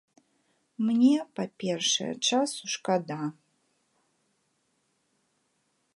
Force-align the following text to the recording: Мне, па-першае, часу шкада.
Мне, 0.85 1.11
па-першае, 1.39 2.09
часу 2.31 2.63
шкада. 2.77 3.21